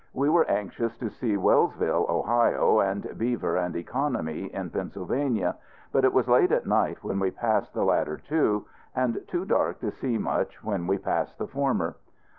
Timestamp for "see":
1.11-1.37, 9.91-10.17